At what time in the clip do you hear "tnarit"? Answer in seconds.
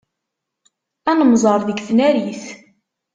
1.87-2.43